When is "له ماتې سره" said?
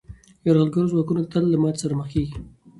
1.49-1.93